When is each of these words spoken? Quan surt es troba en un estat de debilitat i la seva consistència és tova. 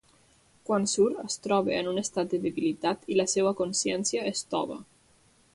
Quan 0.69 0.87
surt 0.93 1.19
es 1.23 1.35
troba 1.43 1.75
en 1.81 1.91
un 1.93 2.01
estat 2.03 2.33
de 2.33 2.41
debilitat 2.47 3.07
i 3.17 3.21
la 3.21 3.29
seva 3.37 3.55
consistència 3.63 4.29
és 4.35 4.47
tova. 4.57 4.83